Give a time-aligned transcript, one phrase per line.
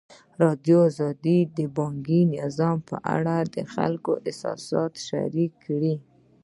[0.39, 5.95] ازادي راډیو د بانکي نظام په اړه د خلکو احساسات شریک کړي.